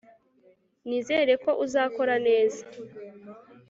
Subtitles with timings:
[0.87, 2.63] nizere ko uzakora neza